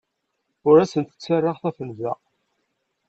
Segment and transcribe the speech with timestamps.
[0.67, 2.13] Ur asent-ttarraɣ tafenda.